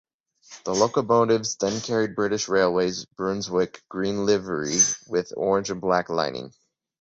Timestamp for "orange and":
5.37-5.79